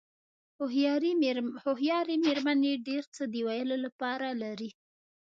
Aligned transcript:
هوښیارې 1.65 2.15
مېرمنې 2.25 2.73
ډېر 2.87 3.03
څه 3.15 3.23
د 3.33 3.35
ویلو 3.47 3.77
لپاره 3.85 4.27
لري. 4.41 4.69